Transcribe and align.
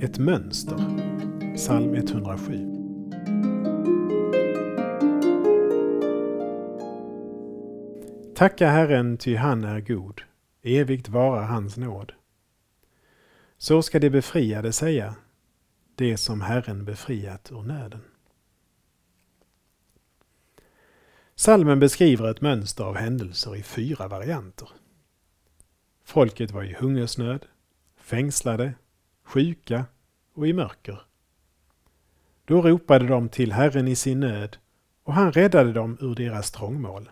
Ett 0.00 0.18
mönster. 0.18 0.76
Psalm 1.56 1.94
107. 1.94 2.74
Tacka 8.34 8.68
Herren, 8.68 9.18
ty 9.18 9.36
han 9.36 9.64
är 9.64 9.80
god. 9.80 10.20
Evigt 10.62 11.08
vara 11.08 11.44
hans 11.44 11.76
nåd. 11.76 12.12
Så 13.56 13.82
ska 13.82 13.98
de 13.98 14.10
befriade 14.10 14.72
säga, 14.72 15.14
det 15.94 16.16
som 16.16 16.40
Herren 16.40 16.84
befriat 16.84 17.52
ur 17.52 17.62
nöden. 17.62 18.04
Salmen 21.34 21.80
beskriver 21.80 22.30
ett 22.30 22.40
mönster 22.40 22.84
av 22.84 22.96
händelser 22.96 23.56
i 23.56 23.62
fyra 23.62 24.08
varianter. 24.08 24.68
Folket 26.04 26.50
var 26.50 26.62
i 26.62 26.74
hungersnöd, 26.74 27.46
fängslade, 27.96 28.74
sjuka 29.28 29.84
och 30.34 30.48
i 30.48 30.52
mörker. 30.52 31.00
Då 32.44 32.62
ropade 32.62 33.06
de 33.06 33.28
till 33.28 33.52
Herren 33.52 33.88
i 33.88 33.96
sin 33.96 34.20
nöd 34.20 34.56
och 35.02 35.14
han 35.14 35.32
räddade 35.32 35.72
dem 35.72 35.98
ur 36.00 36.14
deras 36.14 36.50
trångmål. 36.50 37.10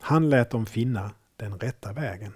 Han 0.00 0.30
lät 0.30 0.50
dem 0.50 0.66
finna 0.66 1.10
den 1.36 1.58
rätta 1.58 1.92
vägen. 1.92 2.32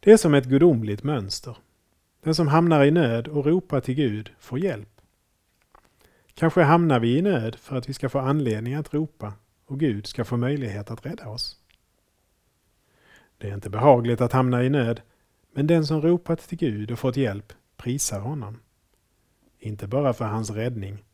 Det 0.00 0.12
är 0.12 0.16
som 0.16 0.34
ett 0.34 0.44
gudomligt 0.44 1.02
mönster. 1.02 1.56
Den 2.22 2.34
som 2.34 2.48
hamnar 2.48 2.84
i 2.84 2.90
nöd 2.90 3.28
och 3.28 3.46
ropar 3.46 3.80
till 3.80 3.94
Gud 3.94 4.30
får 4.38 4.58
hjälp. 4.58 5.00
Kanske 6.34 6.62
hamnar 6.62 7.00
vi 7.00 7.18
i 7.18 7.22
nöd 7.22 7.54
för 7.54 7.76
att 7.76 7.88
vi 7.88 7.92
ska 7.92 8.08
få 8.08 8.18
anledning 8.18 8.74
att 8.74 8.94
ropa 8.94 9.32
och 9.66 9.80
Gud 9.80 10.06
ska 10.06 10.24
få 10.24 10.36
möjlighet 10.36 10.90
att 10.90 11.06
rädda 11.06 11.28
oss. 11.28 11.56
Det 13.38 13.50
är 13.50 13.54
inte 13.54 13.70
behagligt 13.70 14.20
att 14.20 14.32
hamna 14.32 14.64
i 14.64 14.70
nöd, 14.70 15.00
men 15.54 15.66
den 15.66 15.86
som 15.86 16.02
ropat 16.02 16.40
till 16.40 16.58
Gud 16.58 16.90
och 16.90 16.98
fått 16.98 17.16
hjälp 17.16 17.52
prisar 17.76 18.20
honom. 18.20 18.60
Inte 19.58 19.86
bara 19.86 20.12
för 20.12 20.24
hans 20.24 20.50
räddning, 20.50 21.04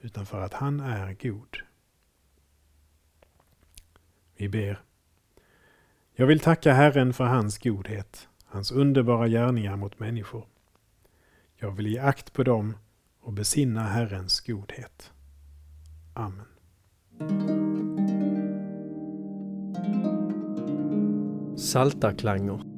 utan 0.00 0.26
för 0.26 0.40
att 0.40 0.52
han 0.52 0.80
är 0.80 1.16
god. 1.22 1.56
Vi 4.36 4.48
ber. 4.48 4.82
Jag 6.14 6.26
vill 6.26 6.40
tacka 6.40 6.72
Herren 6.72 7.12
för 7.12 7.24
hans 7.24 7.58
godhet, 7.58 8.28
hans 8.44 8.70
underbara 8.70 9.28
gärningar 9.28 9.76
mot 9.76 9.98
människor. 9.98 10.46
Jag 11.56 11.70
vill 11.70 11.86
ge 11.86 11.98
akt 11.98 12.32
på 12.32 12.42
dem 12.42 12.76
och 13.20 13.32
besinna 13.32 13.82
Herrens 13.82 14.40
godhet. 14.40 15.12
Amen. 16.14 16.46
Saltarklanger 21.58 22.77